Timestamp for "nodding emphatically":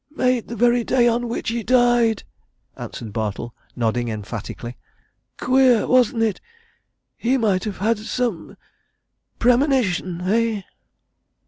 3.75-4.75